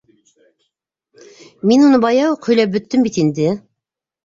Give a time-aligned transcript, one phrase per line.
[1.73, 3.55] —Мин уны бая уҡ һөйләп бөттөм бит инде.